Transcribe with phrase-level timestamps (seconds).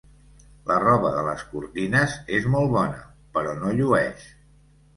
[0.71, 3.07] La roba de les cortines és molt bona,
[3.39, 4.29] però no llueix.